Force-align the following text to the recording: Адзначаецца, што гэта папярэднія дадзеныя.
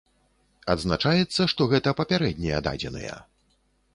Адзначаецца, 0.73 1.41
што 1.51 1.61
гэта 1.75 1.93
папярэднія 2.01 2.61
дадзеныя. 2.69 3.21